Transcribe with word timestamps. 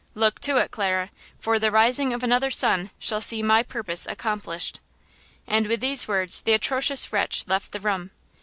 Look 0.15 0.39
to 0.41 0.57
it, 0.57 0.71
Clara, 0.71 1.11
for 1.37 1.59
the 1.59 1.69
rising 1.69 2.11
of 2.11 2.23
another 2.23 2.49
sun 2.49 2.89
shall 2.97 3.21
see 3.21 3.43
my 3.43 3.61
purpose 3.61 4.07
accomplished!" 4.07 4.79
And 5.45 5.67
with 5.67 5.79
these 5.79 6.07
words 6.07 6.41
the 6.41 6.53
atrocious 6.53 7.13
wretch 7.13 7.43
left 7.45 7.71
the 7.71 7.79
room. 7.81 8.09